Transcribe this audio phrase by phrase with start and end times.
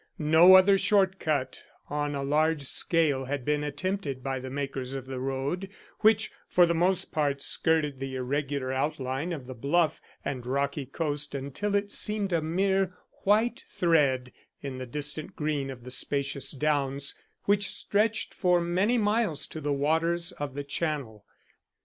[0.17, 5.05] No other short cut on a large scale had been attempted by the makers of
[5.05, 10.43] the road, which, for the most part, skirted the irregular outline of the bluff and
[10.43, 12.95] rocky coast until it seemed a mere
[13.25, 14.31] white thread
[14.63, 17.13] in the distant green of the spacious downs
[17.43, 21.23] which stretched for many miles to the waters of the Channel.